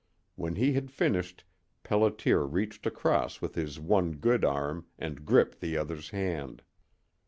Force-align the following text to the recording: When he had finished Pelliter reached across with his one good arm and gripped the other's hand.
When 0.35 0.55
he 0.55 0.73
had 0.73 0.89
finished 0.89 1.43
Pelliter 1.83 2.51
reached 2.51 2.87
across 2.87 3.39
with 3.39 3.53
his 3.53 3.79
one 3.79 4.13
good 4.13 4.43
arm 4.43 4.87
and 4.97 5.23
gripped 5.27 5.59
the 5.61 5.77
other's 5.77 6.09
hand. 6.09 6.63